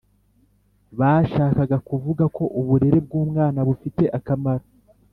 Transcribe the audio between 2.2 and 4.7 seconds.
ko uburere bw’umwana bufite akamaro